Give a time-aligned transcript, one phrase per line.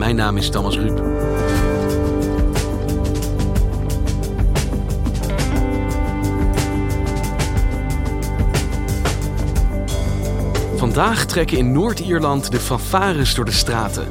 [0.00, 1.02] Mijn naam is Thomas Ruip.
[10.76, 14.06] Vandaag trekken in Noord-Ierland de fanfares door de straten.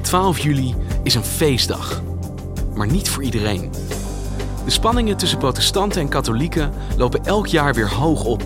[0.00, 2.02] 12 juli is een feestdag.
[2.74, 3.70] Maar niet voor iedereen.
[4.64, 8.42] De spanningen tussen protestanten en katholieken lopen elk jaar weer hoog op.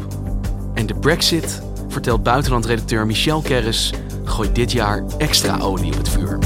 [0.75, 3.93] En de Brexit, vertelt buitenlandredacteur Michel Kerris,
[4.25, 6.39] gooit dit jaar extra olie op het vuur.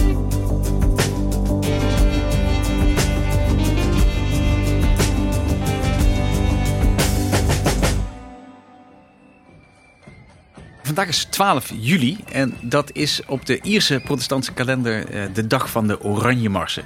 [10.95, 15.70] Vandaag is 12 juli en dat is op de Ierse protestantse kalender eh, de dag
[15.70, 16.84] van de Oranje Marsen.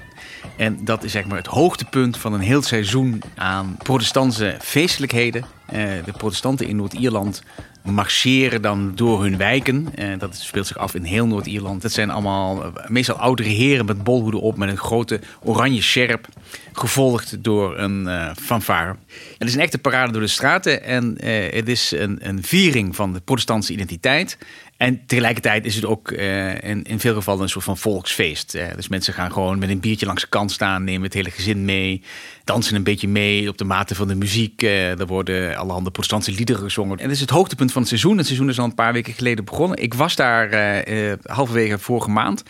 [0.56, 5.44] En dat is zeg maar het hoogtepunt van een heel seizoen aan protestantse feestelijkheden.
[5.68, 7.42] Eh, de protestanten in Noord-Ierland
[7.82, 9.88] marcheren dan door hun wijken.
[9.98, 11.82] Uh, dat speelt zich af in heel Noord-Ierland.
[11.82, 16.28] Dat zijn allemaal uh, meestal oudere heren met bolhoeden op, met een grote oranje sjerp,
[16.72, 18.96] gevolgd door een fanfare.
[19.38, 21.24] Het is een echte parade door de straten en
[21.54, 24.38] het is een, een viering van de protestantse identiteit.
[24.78, 28.52] En tegelijkertijd is het ook uh, in, in, veel gevallen een soort van volksfeest.
[28.76, 31.64] Dus mensen gaan gewoon met een biertje langs de kant staan, nemen het hele gezin
[31.64, 32.02] mee,
[32.44, 34.62] dansen een beetje mee op de mate van de muziek.
[34.62, 36.98] Uh, er worden allerhande protestantse liederen gezongen.
[36.98, 38.16] En het is het hoogtepunt van het seizoen.
[38.16, 39.82] Het seizoen is al een paar weken geleden begonnen.
[39.82, 40.84] Ik was daar
[41.22, 42.42] halverwege vorige maand.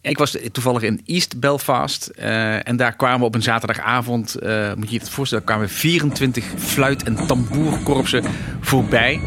[0.00, 4.34] Ik was toevallig in East Belfast en daar kwamen op een zaterdagavond,
[4.76, 8.24] moet je je het voorstellen, kwamen 24 fluit- en tamboerkorpsen
[8.60, 9.20] voorbij.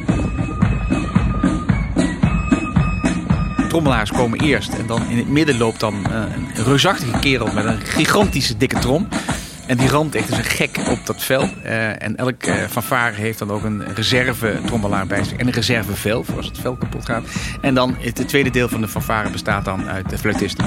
[3.78, 4.74] Trommelaars komen eerst.
[4.74, 6.24] En dan in het midden loopt dan uh,
[6.56, 9.08] een reusachtige kerel met een gigantische dikke trom.
[9.68, 11.42] En die ramt echt als een gek op dat vel.
[11.42, 15.38] Uh, en elk uh, fanfare heeft dan ook een reserve trommelaar bij zich.
[15.38, 17.24] En een reserve vel, voor als het vel kapot gaat.
[17.62, 20.66] En dan het tweede deel van de fanfare bestaat dan uit de fluitisten.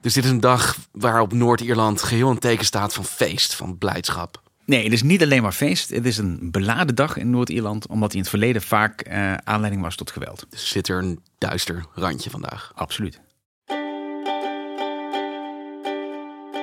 [0.00, 4.49] Dus dit is een dag waarop Noord-Ierland geheel in teken staat van feest, van blijdschap.
[4.70, 5.90] Nee, het is niet alleen maar feest.
[5.90, 9.82] Het is een beladen dag in Noord-Ierland, omdat hij in het verleden vaak uh, aanleiding
[9.82, 10.46] was tot geweld.
[10.50, 12.72] Dus zit er een duister randje vandaag?
[12.74, 13.20] Absoluut.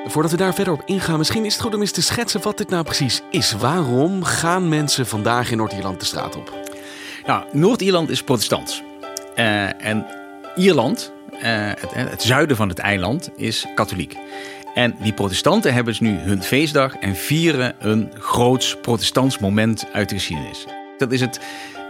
[0.08, 2.58] Voordat we daar verder op ingaan, misschien is het goed om eens te schetsen wat
[2.58, 3.52] dit nou precies is.
[3.52, 6.54] Waarom gaan mensen vandaag in Noord-Ierland de straat op?
[7.26, 8.84] Nou, Noord-Ierland is protestants.
[9.36, 10.06] Uh, en
[10.56, 14.16] Ierland, uh, het, het zuiden van het eiland, is katholiek.
[14.78, 20.10] En die protestanten hebben dus nu hun feestdag en vieren een groots protestants moment uit
[20.10, 20.66] de geschiedenis.
[20.98, 21.40] Dat is het,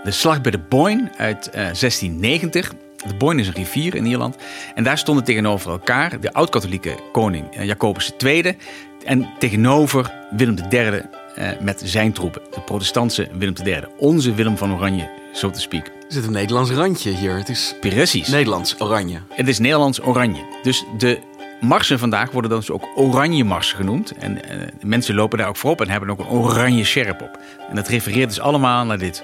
[0.04, 2.74] de slag bij de Boyne uit uh, 1690.
[3.08, 4.36] De Boyne is een rivier in Ierland.
[4.76, 8.58] En daar stonden tegenover elkaar de oud-katholieke koning uh, Jacobus II...
[9.06, 12.42] en tegenover Willem III uh, met zijn troepen.
[12.52, 13.84] De protestantse Willem III.
[13.98, 15.86] Onze Willem van Oranje, zo te speak.
[15.86, 17.36] Er zit een Nederlands randje hier.
[17.38, 18.28] Het is Precies.
[18.28, 19.20] Nederlands oranje.
[19.30, 20.42] Het is Nederlands oranje.
[20.64, 21.20] Dus de
[21.60, 24.12] marsen vandaag worden dan dus ook oranje marsen genoemd.
[24.12, 27.40] En uh, mensen lopen daar ook voorop en hebben ook een oranje sjerp op.
[27.70, 29.24] En dat refereert dus allemaal naar dit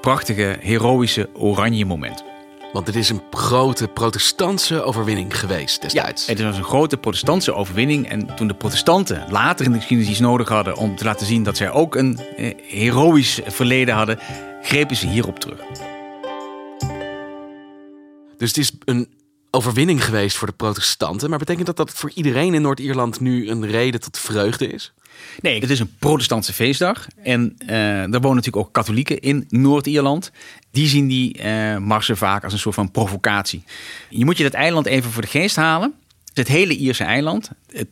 [0.00, 2.24] prachtige, heroïsche oranje moment.
[2.72, 6.26] Want het is een grote protestantse overwinning geweest destijds.
[6.26, 8.08] Ja, het was een grote protestantse overwinning.
[8.08, 11.42] En toen de protestanten later in de geschiedenis iets nodig hadden om te laten zien
[11.42, 14.18] dat zij ook een eh, heroïsch verleden hadden,
[14.62, 15.60] grepen ze hierop terug.
[18.36, 19.08] Dus het is een
[19.50, 21.30] overwinning geweest voor de protestanten.
[21.30, 24.92] Maar betekent dat dat voor iedereen in Noord-Ierland nu een reden tot vreugde is?
[25.40, 27.06] Nee, het is een protestantse feestdag.
[27.22, 30.30] En uh, er wonen natuurlijk ook katholieken in Noord-Ierland.
[30.70, 33.64] Die zien die uh, marsen vaak als een soort van provocatie.
[34.08, 35.94] Je moet je dat eiland even voor de geest halen.
[36.34, 37.50] Het hele Ierse eiland.
[37.72, 37.88] Het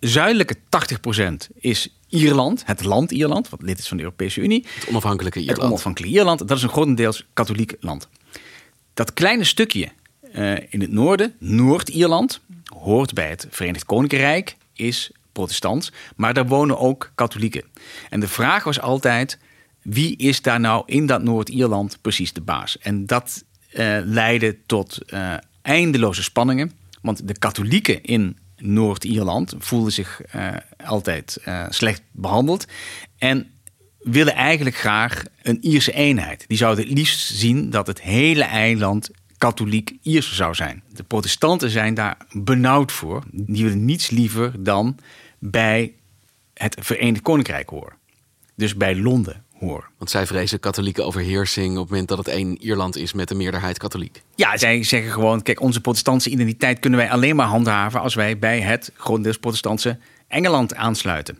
[0.00, 4.64] zuidelijke 80% is Ierland, het land Ierland, wat lid is van de Europese Unie.
[4.74, 5.58] Het onafhankelijke Ierland.
[5.58, 8.08] Het onafhankelijke Ierland, dat is een grotendeels katholiek land.
[8.94, 9.88] Dat kleine stukje
[10.68, 17.12] in het noorden, Noord-Ierland, hoort bij het Verenigd Koninkrijk, is protestant, maar daar wonen ook
[17.14, 17.64] katholieken.
[18.10, 19.38] En de vraag was altijd:
[19.82, 22.78] wie is daar nou in dat Noord-Ierland precies de baas?
[22.78, 26.72] En dat uh, leidde tot uh, eindeloze spanningen,
[27.02, 30.20] want de katholieken in Noord-Ierland voelden zich
[30.84, 31.38] altijd
[31.68, 32.66] slecht behandeld
[33.18, 33.50] en
[33.98, 36.44] willen eigenlijk graag een Ierse eenheid.
[36.48, 40.82] Die zouden het liefst zien dat het hele eiland katholiek Iers zou zijn.
[40.92, 43.22] De protestanten zijn daar benauwd voor.
[43.32, 44.98] Die willen niets liever dan
[45.38, 45.94] bij
[46.54, 47.94] het Verenigd Koninkrijk horen.
[48.54, 49.90] Dus bij Londen hoor.
[49.98, 53.36] Want zij vrezen katholieke overheersing op het moment dat het één Ierland is met een
[53.36, 54.22] meerderheid katholiek.
[54.34, 58.38] Ja, zij zeggen gewoon: kijk, onze protestantse identiteit kunnen wij alleen maar handhaven als wij
[58.38, 59.98] bij het grotendeels protestantse
[60.28, 61.38] Engeland aansluiten.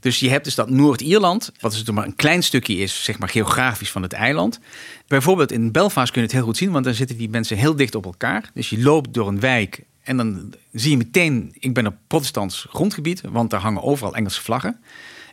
[0.00, 3.28] Dus je hebt dus dat Noord-Ierland, wat dus maar een klein stukje is, zeg maar
[3.28, 4.60] geografisch van het eiland.
[5.06, 7.76] Bijvoorbeeld in Belfast kun je het heel goed zien, want dan zitten die mensen heel
[7.76, 8.50] dicht op elkaar.
[8.54, 12.66] Dus je loopt door een wijk en dan zie je meteen, ik ben op protestants
[12.68, 14.80] grondgebied, want daar hangen overal Engelse vlaggen.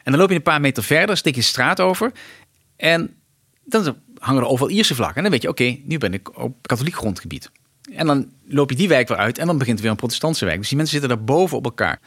[0.04, 2.12] En dan loop je een paar meter verder, steek je straat over
[2.76, 3.16] en
[3.64, 5.16] dan hangen er overal Ierse vlaggen.
[5.16, 7.52] En dan weet je, oké, nu ben ik op katholiek grondgebied.
[7.94, 10.58] En dan loop je die wijk weer uit en dan begint weer een protestantse wijk.
[10.58, 12.00] Dus die mensen zitten daar boven op elkaar.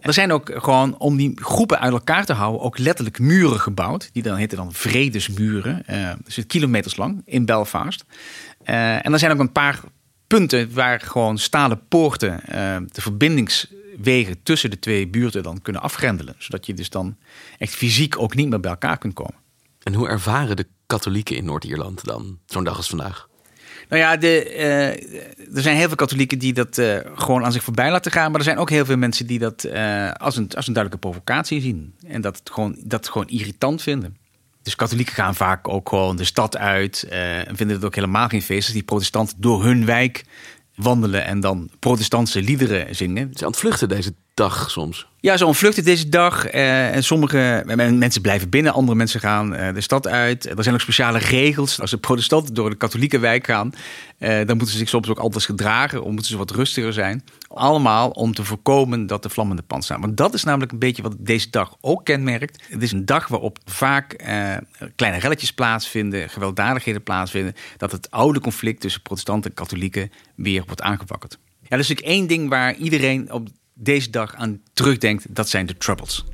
[0.00, 4.10] Er zijn ook gewoon, om die groepen uit elkaar te houden, ook letterlijk muren gebouwd.
[4.12, 5.82] Die dan heten dan vredesmuren.
[5.90, 8.04] Uh, dus kilometers lang in Belfast.
[8.64, 9.80] Uh, en er zijn ook een paar
[10.26, 16.34] punten waar gewoon stalen poorten uh, de verbindingswegen tussen de twee buurten dan kunnen afgrendelen.
[16.38, 17.16] Zodat je dus dan
[17.58, 19.36] echt fysiek ook niet meer bij elkaar kunt komen.
[19.82, 23.27] En hoe ervaren de katholieken in Noord-Ierland dan zo'n dag als vandaag?
[23.88, 27.62] Nou ja, de, uh, er zijn heel veel katholieken die dat uh, gewoon aan zich
[27.62, 28.30] voorbij laten gaan.
[28.30, 31.08] Maar er zijn ook heel veel mensen die dat uh, als, een, als een duidelijke
[31.08, 31.94] provocatie zien.
[32.06, 34.16] En dat, het gewoon, dat gewoon irritant vinden.
[34.62, 37.02] Dus katholieken gaan vaak ook gewoon de stad uit.
[37.08, 40.24] en vinden het ook helemaal geen feest als die protestanten door hun wijk
[40.74, 43.30] wandelen en dan protestantse liederen zingen.
[43.34, 45.07] Ze ontvluchten deze dag soms.
[45.20, 46.54] Ja, zo ontvluchten deze dag.
[46.54, 50.46] Uh, en sommige mensen blijven binnen, andere mensen gaan uh, de stad uit.
[50.46, 51.80] Er zijn ook speciale regels.
[51.80, 53.72] Als de protestanten door de katholieke wijk gaan,
[54.18, 56.02] uh, dan moeten ze zich soms ook anders gedragen.
[56.02, 57.24] Of moeten ze wat rustiger zijn.
[57.48, 60.00] Allemaal om te voorkomen dat de vlammende pand staan.
[60.00, 62.64] Want dat is namelijk een beetje wat deze dag ook kenmerkt.
[62.68, 64.16] Het is een dag waarop vaak
[64.96, 67.54] kleine relletjes plaatsvinden, gewelddadigheden plaatsvinden.
[67.76, 71.38] Dat het oude conflict tussen protestanten en katholieken weer wordt aangewakkerd.
[71.60, 73.48] Ja, dat is natuurlijk één ding waar iedereen op
[73.78, 76.24] deze dag aan terugdenkt, dat zijn de Troubles.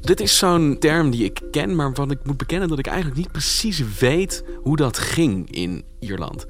[0.00, 3.16] Dit is zo'n term die ik ken, maar wat ik moet bekennen dat ik eigenlijk
[3.16, 6.46] niet precies weet hoe dat ging in Ierland.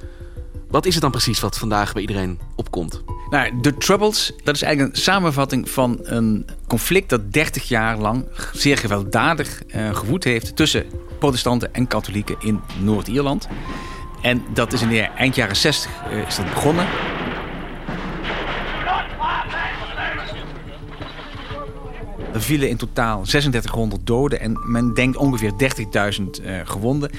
[0.69, 3.03] Wat is het dan precies wat vandaag bij iedereen opkomt?
[3.31, 8.27] Nou, de Troubles, dat is eigenlijk een samenvatting van een conflict dat 30 jaar lang
[8.53, 10.87] zeer gewelddadig uh, gewoed heeft tussen
[11.19, 13.49] protestanten en katholieken in Noord-Ierland.
[14.23, 16.87] En dat is in de eind jaren 60 uh, is dat begonnen.
[22.39, 25.53] Er vielen in totaal 3600 doden en men denkt ongeveer
[26.19, 27.11] 30.000 uh, gewonden.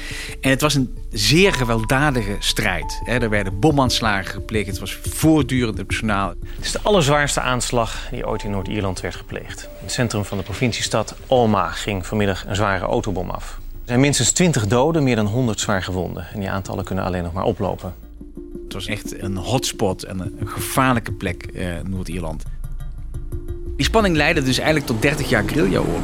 [0.42, 3.02] En het was een zeer gewelddadige strijd.
[3.06, 6.30] Er werden bomaanslagen gepleegd, het was voortdurend optionaal.
[6.30, 9.62] Het is de allerzwaarste aanslag die ooit in Noord-Ierland werd gepleegd.
[9.64, 13.58] In het centrum van de provinciestad Alma ging vanmiddag een zware autobom af.
[13.58, 16.28] Er zijn minstens 20 doden, meer dan 100 zwaar gewonden.
[16.34, 17.94] En die aantallen kunnen alleen nog maar oplopen.
[18.64, 22.44] Het was echt een hotspot en een gevaarlijke plek, uh, Noord-Ierland.
[23.80, 26.02] Die spanning leidde dus eigenlijk tot 30 jaar guerrilla-oorlog.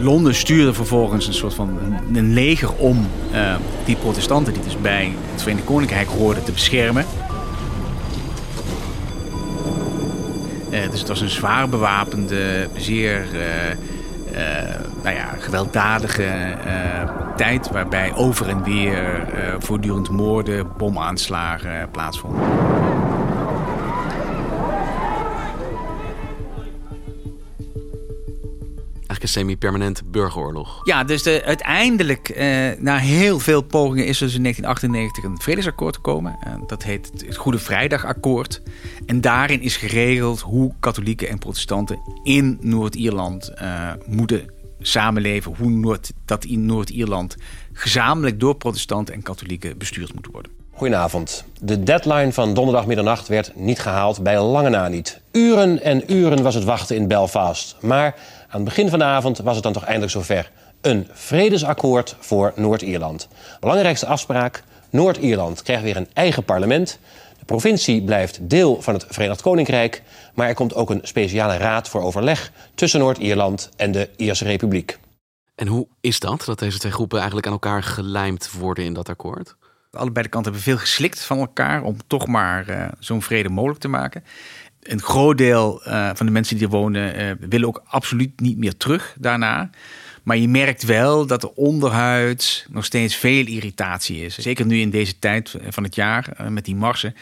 [0.00, 1.78] Londen stuurde vervolgens een soort van
[2.12, 7.06] een leger om uh, die protestanten die dus bij het Verenigd Koninkrijk hoorden te beschermen.
[10.70, 14.40] Uh, dus het was een zwaar bewapende, zeer uh,
[15.02, 16.56] nou ja, gewelddadige
[17.36, 19.26] tijd waarbij over en weer
[19.58, 22.73] voortdurend moorden, bomaanslagen plaatsvonden.
[29.24, 30.80] Een semi-permanente burgeroorlog.
[30.86, 35.40] Ja, dus de, uiteindelijk, eh, na heel veel pogingen, is er dus in 1998 een
[35.40, 36.38] vredesakkoord gekomen.
[36.46, 38.62] Uh, dat heet het Goede Vrijdagakkoord.
[39.06, 44.46] En daarin is geregeld hoe katholieken en protestanten in Noord-Ierland uh, moeten
[44.80, 45.54] samenleven.
[45.58, 47.36] Hoe Noord, dat in Noord-Ierland
[47.72, 50.52] gezamenlijk door protestanten en katholieken bestuurd moet worden.
[50.76, 51.44] Goedenavond.
[51.60, 55.20] De deadline van donderdag middernacht werd niet gehaald, bij lange na niet.
[55.32, 57.76] Uren en uren was het wachten in Belfast.
[57.80, 58.14] Maar
[58.54, 60.50] aan het begin van de avond was het dan toch eindelijk zover.
[60.80, 63.28] Een vredesakkoord voor Noord-Ierland.
[63.60, 66.98] Belangrijkste afspraak: Noord-Ierland krijgt weer een eigen parlement.
[67.38, 70.02] De provincie blijft deel van het Verenigd Koninkrijk.
[70.34, 74.98] Maar er komt ook een speciale raad voor overleg tussen Noord-Ierland en de Ierse Republiek.
[75.54, 79.08] En hoe is dat, dat deze twee groepen eigenlijk aan elkaar gelijmd worden in dat
[79.08, 79.56] akkoord?
[79.90, 83.80] Allebei de kanten hebben veel geslikt van elkaar om toch maar uh, zo'n vrede mogelijk
[83.80, 84.24] te maken.
[84.84, 88.58] Een groot deel uh, van de mensen die er wonen uh, willen ook absoluut niet
[88.58, 89.70] meer terug daarna.
[90.22, 94.38] Maar je merkt wel dat er onderhuids nog steeds veel irritatie is.
[94.38, 97.14] Zeker nu in deze tijd van het jaar met die marsen.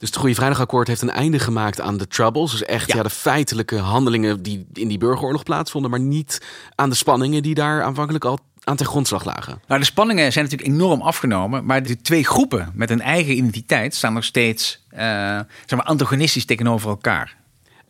[0.00, 2.50] Dus het Goede Vrijdagakkoord heeft een einde gemaakt aan de troubles.
[2.50, 3.02] Dus echt ja.
[3.02, 5.90] de feitelijke handelingen die in die burgeroorlog plaatsvonden.
[5.90, 6.42] Maar niet
[6.74, 9.62] aan de spanningen die daar aanvankelijk al aan ten grondslag lagen.
[9.66, 11.64] Nou, de spanningen zijn natuurlijk enorm afgenomen.
[11.64, 16.44] Maar de twee groepen met een eigen identiteit staan nog steeds uh, zeg maar antagonistisch
[16.44, 17.38] tegenover elkaar.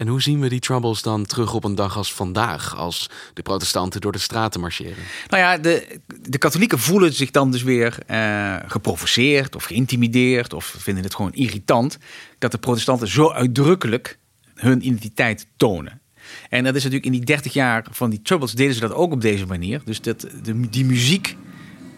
[0.00, 3.42] En hoe zien we die troubles dan terug op een dag als vandaag, als de
[3.42, 5.04] protestanten door de straten marcheren?
[5.28, 10.74] Nou ja, de, de katholieken voelen zich dan dus weer uh, geprovoceerd of geïntimideerd of
[10.78, 11.98] vinden het gewoon irritant
[12.38, 14.18] dat de protestanten zo uitdrukkelijk
[14.54, 16.00] hun identiteit tonen.
[16.48, 19.12] En dat is natuurlijk in die 30 jaar van die troubles deden ze dat ook
[19.12, 19.80] op deze manier.
[19.84, 21.36] Dus dat, de, die muziek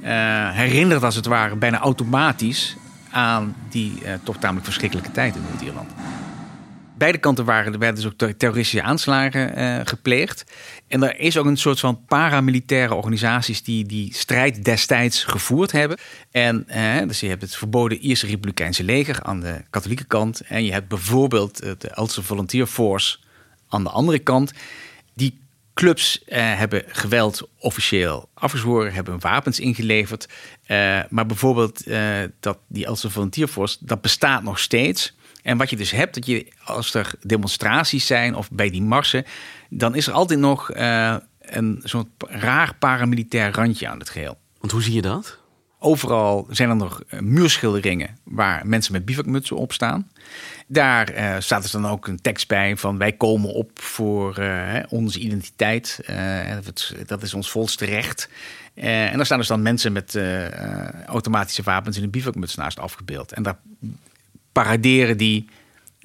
[0.03, 0.09] uh,
[0.51, 2.77] herinnert als het ware bijna automatisch
[3.11, 5.91] aan die uh, toch tamelijk verschrikkelijke tijd in Noord-Ierland
[7.03, 10.45] beide kanten waren, er werden dus ook terroristische aanslagen uh, gepleegd.
[10.89, 15.99] En er is ook een soort van paramilitaire organisaties die die strijd destijds gevoerd hebben.
[16.31, 16.67] En
[17.07, 20.41] dus je hebt het verboden Ierse Republikeinse leger aan de katholieke kant.
[20.41, 23.19] En je hebt bijvoorbeeld de Ulster Volunteer Force
[23.73, 24.53] aan de andere kant.
[25.15, 25.41] Die
[25.75, 30.29] clubs uh, hebben geweld officieel afgezworen, hebben wapens ingeleverd.
[31.09, 31.85] maar bijvoorbeeld
[32.41, 35.15] dat die Ulster Volunteer Force, dat bestaat nog steeds.
[35.43, 39.25] En wat je dus hebt, dat je als er demonstraties zijn of bij die marsen,
[39.71, 44.39] dan is er altijd nog uh, een soort raar paramilitair randje aan het geheel.
[44.59, 45.39] Want hoe zie je dat?
[45.85, 50.11] Overal zijn er nog eh, muurschilderingen waar mensen met bivakmutsen op staan.
[50.67, 54.75] Daar uh, staat er dan ook een tekst bij van wij komen op voor uh,
[54.89, 56.01] onze identiteit.
[57.07, 58.29] Dat is ons volste recht.
[58.75, 60.19] en daar staan dus dan mensen met
[61.07, 63.33] automatische wapens in een bivakmuts naast afgebeeld.
[63.33, 63.59] En daar
[64.53, 65.49] paraderen die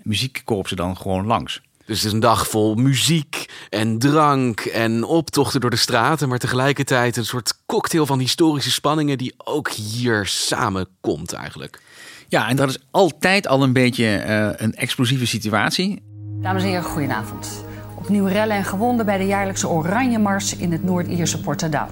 [0.03, 1.61] muziekkorpsen dan gewoon langs.
[1.87, 6.39] Dus het is een dag vol muziek en drank en optochten door de straten, maar
[6.39, 11.81] tegelijkertijd een soort cocktail van historische spanningen die ook hier samenkomt eigenlijk.
[12.27, 16.01] Ja, en dat is altijd al een beetje uh, een explosieve situatie.
[16.41, 17.65] Dames en heren, goedenavond.
[17.97, 21.91] Opnieuw rellen en gewonden bij de jaarlijkse Oranje Mars in het Noord-Ierse Portadown.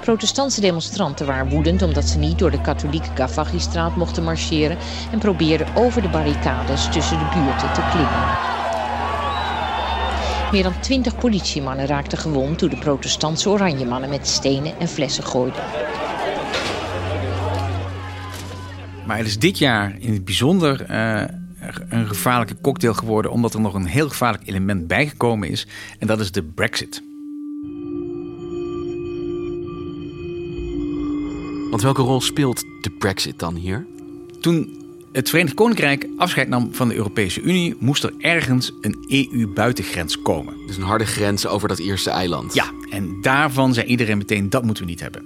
[0.00, 4.78] Protestantse demonstranten waren woedend omdat ze niet door de katholieke Gavaghi-straat mochten marcheren
[5.12, 8.47] en probeerden over de barricades tussen de buurten te klimmen.
[10.52, 15.62] Meer dan twintig politiemannen raakten gewond toen de protestantse oranjemannen met stenen en flessen gooiden.
[19.06, 21.22] Maar het is dit jaar in het bijzonder uh,
[21.88, 25.66] een gevaarlijke cocktail geworden, omdat er nog een heel gevaarlijk element bijgekomen is.
[25.98, 27.02] En dat is de Brexit.
[31.70, 33.86] Want welke rol speelt de Brexit dan hier?
[34.40, 34.77] Toen
[35.18, 40.54] het Verenigd Koninkrijk afscheid nam van de Europese Unie, moest er ergens een EU-buitengrens komen.
[40.66, 42.54] Dus een harde grens over dat eerste eiland.
[42.54, 45.22] Ja, en daarvan zei iedereen meteen dat moeten we niet hebben.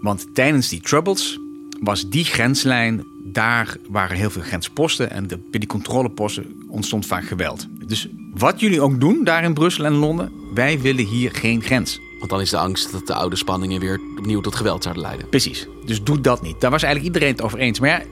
[0.00, 1.38] Want tijdens die troubles
[1.80, 7.24] was die grenslijn, daar waren heel veel grensposten en de, bij die controleposten ontstond vaak
[7.24, 7.66] geweld.
[7.86, 12.00] Dus wat jullie ook doen daar in Brussel en Londen, wij willen hier geen grens.
[12.18, 15.28] Want dan is de angst dat de oude spanningen weer opnieuw tot geweld zouden leiden.
[15.28, 15.66] Precies.
[15.84, 16.60] Dus doe dat niet.
[16.60, 17.80] Daar was eigenlijk iedereen het over eens.
[17.80, 18.02] Maar ja,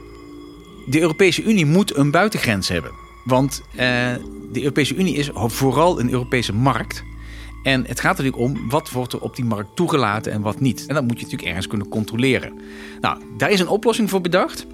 [0.86, 2.90] de Europese Unie moet een buitengrens hebben.
[3.24, 3.78] Want uh,
[4.52, 7.04] de Europese Unie is vooral een Europese markt.
[7.62, 10.86] En het gaat natuurlijk om wat wordt er op die markt toegelaten en wat niet.
[10.86, 12.52] En dat moet je natuurlijk ergens kunnen controleren.
[13.00, 14.66] Nou, daar is een oplossing voor bedacht.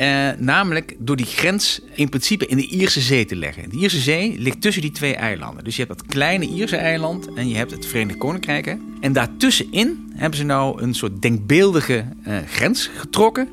[0.00, 3.70] Uh, namelijk door die grens in principe in de Ierse Zee te leggen.
[3.70, 5.64] De Ierse Zee ligt tussen die twee eilanden.
[5.64, 8.76] Dus je hebt dat kleine Ierse eiland en je hebt het Verenigd Koninkrijk.
[9.00, 13.48] En daartussenin hebben ze nou een soort denkbeeldige uh, grens getrokken.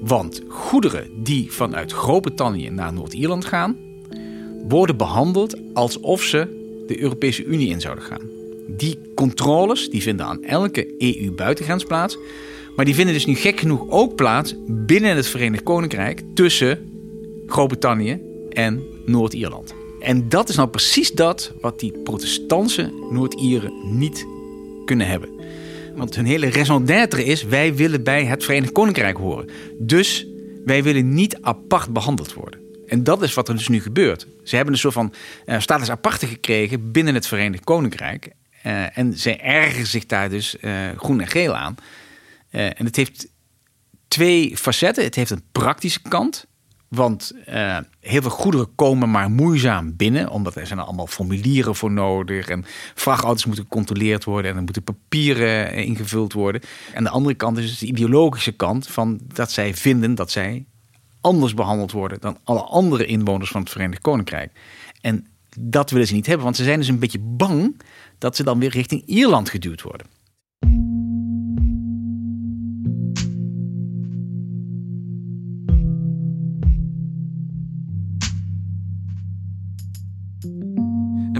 [0.00, 3.76] Want goederen die vanuit Groot-Brittannië naar Noord-Ierland gaan,
[4.68, 8.30] worden behandeld alsof ze de Europese Unie in zouden gaan.
[8.66, 12.18] Die controles die vinden aan elke EU-buitengrens plaats.
[12.76, 16.90] Maar die vinden dus nu gek genoeg ook plaats binnen het Verenigd Koninkrijk tussen
[17.46, 18.20] Groot-Brittannië
[18.50, 19.74] en Noord-Ierland.
[20.00, 24.26] En dat is nou precies dat wat die protestantse Noord-Ieren niet
[24.84, 25.28] kunnen hebben.
[25.94, 29.48] Want hun hele raison d'être is: wij willen bij het Verenigd Koninkrijk horen.
[29.78, 30.26] Dus
[30.64, 32.60] wij willen niet apart behandeld worden.
[32.86, 34.26] En dat is wat er dus nu gebeurt.
[34.44, 35.14] Ze hebben een soort van
[35.46, 38.30] uh, status aparte gekregen binnen het Verenigd Koninkrijk.
[38.66, 41.74] Uh, en ze ergeren zich daar dus uh, groen en geel aan.
[42.50, 43.28] en het heeft
[44.08, 45.04] twee facetten.
[45.04, 46.46] Het heeft een praktische kant.
[46.94, 51.90] Want uh, heel veel goederen komen maar moeizaam binnen, omdat er zijn allemaal formulieren voor
[51.90, 56.60] nodig en vrachtauto's moeten gecontroleerd worden en er moeten papieren ingevuld worden.
[56.92, 60.64] En de andere kant is dus de ideologische kant van dat zij vinden dat zij
[61.20, 64.52] anders behandeld worden dan alle andere inwoners van het Verenigd Koninkrijk.
[65.00, 65.26] En
[65.58, 67.80] dat willen ze niet hebben, want ze zijn dus een beetje bang
[68.18, 70.06] dat ze dan weer richting Ierland geduwd worden.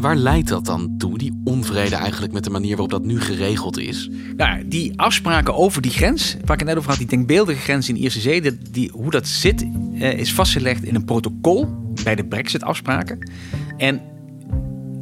[0.05, 3.79] Waar leidt dat dan toe, die onvrede eigenlijk met de manier waarop dat nu geregeld
[3.79, 4.11] is?
[4.37, 7.89] Nou, die afspraken over die grens, waar ik het net over had, die denkbeeldige grens
[7.89, 9.67] in de Ierse Zee, die, hoe dat zit,
[9.99, 11.69] eh, is vastgelegd in een protocol
[12.03, 13.31] bij de Brexit-afspraken.
[13.77, 14.01] En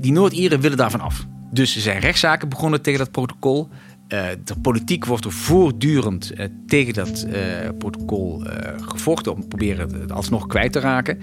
[0.01, 1.27] die Noord-Ieren willen daarvan af.
[1.51, 3.69] Dus er zijn rechtszaken begonnen tegen dat protocol.
[4.13, 7.35] Uh, de politiek wordt er voortdurend uh, tegen dat uh,
[7.79, 8.43] protocol
[8.81, 11.19] gevochten om te proberen het alsnog kwijt te raken.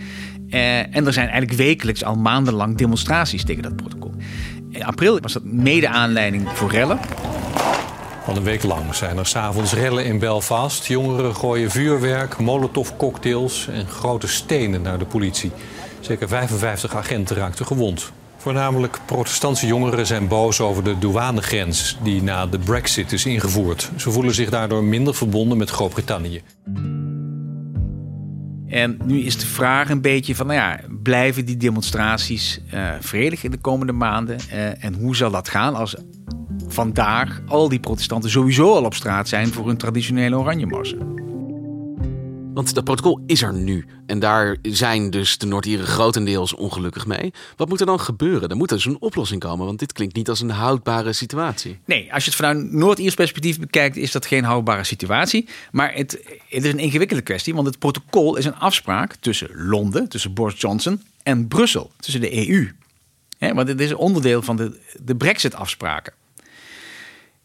[0.49, 4.13] en er zijn eigenlijk wekelijks al maandenlang demonstraties tegen dat protocol.
[4.69, 6.99] In april was dat mede aanleiding voor rellen.
[8.25, 10.85] Al een week lang zijn er s'avonds rellen in Belfast.
[10.85, 15.51] Jongeren gooien vuurwerk, molotovcocktails en grote stenen naar de politie.
[15.99, 18.11] Zeker 55 agenten raakten gewond.
[18.39, 23.91] Voornamelijk protestantse jongeren zijn boos over de douanegrens die na de Brexit is ingevoerd.
[23.97, 26.41] Ze voelen zich daardoor minder verbonden met Groot-Brittannië.
[28.67, 33.43] En nu is de vraag een beetje van, nou ja, blijven die demonstraties uh, vredig
[33.43, 34.37] in de komende maanden?
[34.53, 35.95] Uh, en hoe zal dat gaan als
[36.67, 41.18] vandaag al die protestanten sowieso al op straat zijn voor hun traditionele oranje marsen?
[42.53, 43.85] Want dat protocol is er nu.
[44.05, 47.33] En daar zijn dus de Noord-Ieren grotendeels ongelukkig mee.
[47.55, 48.49] Wat moet er dan gebeuren?
[48.49, 49.65] Er moet dus een oplossing komen.
[49.65, 51.79] Want dit klinkt niet als een houdbare situatie.
[51.85, 55.47] Nee, als je het vanuit Noord-Iers perspectief bekijkt, is dat geen houdbare situatie.
[55.71, 56.11] Maar het,
[56.49, 57.55] het is een ingewikkelde kwestie.
[57.55, 62.49] Want het protocol is een afspraak tussen Londen, tussen Boris Johnson en Brussel, tussen de
[62.49, 62.71] EU.
[63.53, 66.13] want het is onderdeel van de, de Brexit-afspraken.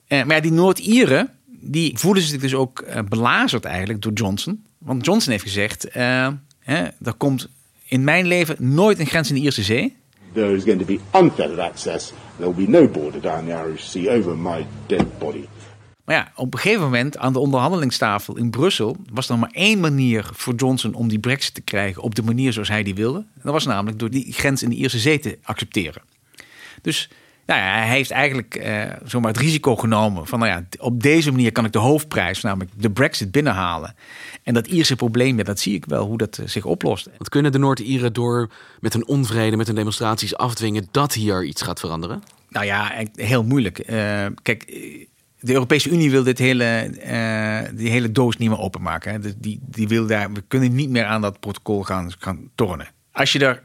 [0.06, 1.30] Eh, maar die Noord-Ieren
[1.64, 4.64] die voelen zich dus ook eh, belazerd eigenlijk door Johnson.
[4.78, 7.48] Want Johnson heeft gezegd, uh, hè, er komt
[7.84, 9.96] in mijn leven nooit een grens in de Ierse Zee.
[10.32, 12.12] There is going to be unfettered access.
[12.36, 15.44] There will be no border down the Irish Sea over my dead body.
[16.04, 19.80] Maar ja, op een gegeven moment aan de onderhandelingstafel in Brussel was er maar één
[19.80, 23.24] manier voor Johnson om die brexit te krijgen op de manier zoals hij die wilde.
[23.42, 26.02] dat was namelijk door die grens in de Ierse Zee te accepteren.
[26.82, 27.10] Dus
[27.46, 31.30] nou ja, hij heeft eigenlijk uh, zomaar het risico genomen van, nou ja, op deze
[31.30, 33.94] manier kan ik de hoofdprijs, namelijk de Brexit, binnenhalen.
[34.42, 37.08] En dat Ierse probleem, ja, dat zie ik wel hoe dat eh, zich oplost.
[37.18, 41.62] Wat kunnen de Noord-Ieren door met hun onvrede, met hun demonstraties afdwingen dat hier iets
[41.62, 42.22] gaat veranderen?
[42.48, 43.78] Nou ja, heel moeilijk.
[43.78, 44.66] Uh, kijk,
[45.40, 49.12] de Europese Unie wil dit hele, uh, die hele doos niet meer openmaken.
[49.12, 49.38] Hè.
[49.38, 52.86] Die, die wil daar, we kunnen niet meer aan dat protocol gaan, gaan tornen.
[53.12, 53.62] Als je er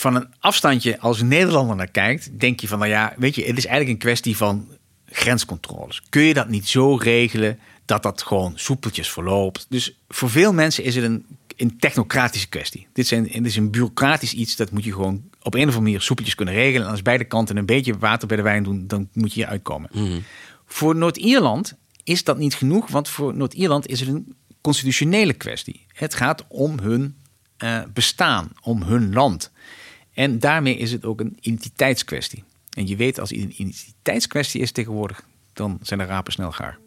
[0.00, 3.56] van een afstandje als Nederlander naar kijkt, denk je van, nou ja, weet je, het
[3.56, 4.68] is eigenlijk een kwestie van
[5.06, 6.02] grenscontroles.
[6.08, 9.66] Kun je dat niet zo regelen dat dat gewoon soepeltjes verloopt?
[9.68, 12.86] Dus voor veel mensen is het een, een technocratische kwestie.
[12.92, 15.82] Dit, zijn, dit is een bureaucratisch iets, dat moet je gewoon op een of andere
[15.82, 16.86] manier soepeltjes kunnen regelen.
[16.86, 19.50] En als beide kanten een beetje water bij de wijn doen, dan moet je hier
[19.50, 19.90] uitkomen.
[19.92, 20.18] Mhm.
[20.66, 25.86] Voor Noord-Ierland is dat niet genoeg, want voor Noord-Ierland is het een constitutionele kwestie.
[25.92, 27.16] Het gaat om hun
[27.58, 29.50] uh, bestaan, om hun land.
[30.20, 32.44] En daarmee is het ook een identiteitskwestie.
[32.70, 36.78] En je weet, als het een identiteitskwestie is tegenwoordig, dan zijn de rapen snel gaar.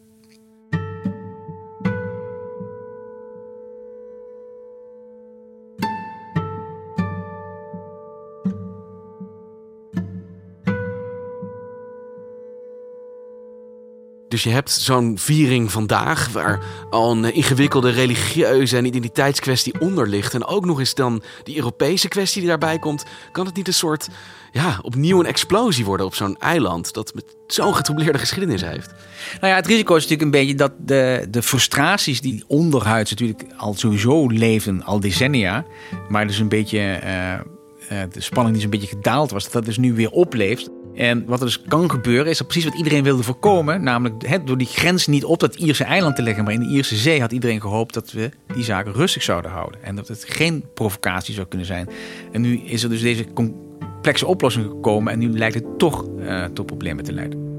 [14.34, 20.34] Dus je hebt zo'n viering vandaag waar al een ingewikkelde religieuze en identiteitskwestie onder ligt.
[20.34, 23.04] En ook nog eens dan die Europese kwestie die daarbij komt.
[23.32, 24.08] Kan het niet een soort,
[24.52, 28.94] ja, opnieuw een explosie worden op zo'n eiland dat met zo'n getroubleerde geschiedenis heeft?
[29.40, 33.44] Nou ja, het risico is natuurlijk een beetje dat de, de frustraties die onderhuids natuurlijk
[33.56, 35.64] al sowieso leven, al decennia.
[36.08, 39.78] Maar dus een beetje, uh, de spanning die een beetje gedaald was, dat dat dus
[39.78, 40.68] nu weer opleeft.
[40.94, 43.82] En wat er dus kan gebeuren, is dat precies wat iedereen wilde voorkomen.
[43.82, 46.96] Namelijk door die grens niet op dat Ierse eiland te leggen, maar in de Ierse
[46.96, 49.82] zee had iedereen gehoopt dat we die zaken rustig zouden houden.
[49.82, 51.88] En dat het geen provocatie zou kunnen zijn.
[52.32, 56.44] En nu is er dus deze complexe oplossing gekomen en nu lijkt het toch uh,
[56.44, 57.53] tot problemen te leiden.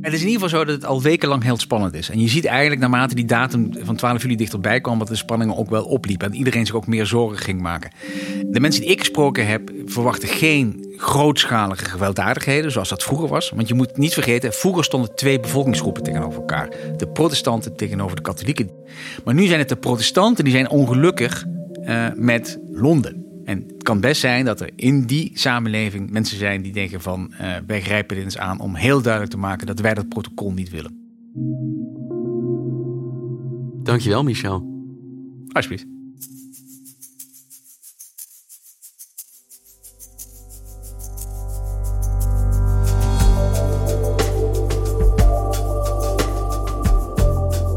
[0.00, 2.10] Het is in ieder geval zo dat het al wekenlang heel spannend is.
[2.10, 4.98] En je ziet eigenlijk naarmate die datum van 12 juli dichterbij kwam...
[4.98, 6.30] dat de spanningen ook wel opliepen.
[6.30, 7.90] En iedereen zich ook meer zorgen ging maken.
[8.46, 12.72] De mensen die ik gesproken heb verwachten geen grootschalige gewelddadigheden...
[12.72, 13.50] zoals dat vroeger was.
[13.50, 16.68] Want je moet niet vergeten, vroeger stonden twee bevolkingsgroepen tegenover elkaar.
[16.96, 18.70] De protestanten tegenover de katholieken.
[19.24, 21.44] Maar nu zijn het de protestanten die zijn ongelukkig
[21.84, 23.29] uh, met Londen.
[23.44, 27.32] En het kan best zijn dat er in die samenleving mensen zijn die denken van
[27.40, 30.52] uh, wij grijpen dit eens aan om heel duidelijk te maken dat wij dat protocol
[30.52, 30.98] niet willen.
[33.82, 34.68] Dankjewel, Michel.
[35.52, 35.86] Alsjeblieft.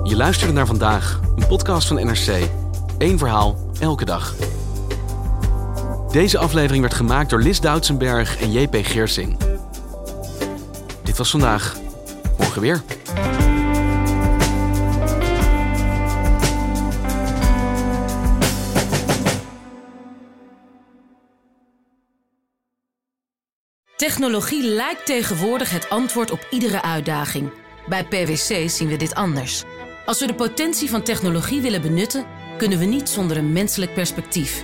[0.03, 2.49] Je luisterde naar vandaag, een podcast van NRC.
[2.97, 4.35] Eén verhaal, elke dag.
[6.13, 9.37] Deze aflevering werd gemaakt door Lis Doutsenberg en JP Geersing.
[11.03, 11.77] Dit was vandaag.
[12.37, 12.81] Morgen weer.
[23.95, 27.51] Technologie lijkt tegenwoordig het antwoord op iedere uitdaging.
[27.87, 29.63] Bij PwC zien we dit anders.
[30.05, 32.25] Als we de potentie van technologie willen benutten,
[32.57, 34.63] kunnen we niet zonder een menselijk perspectief.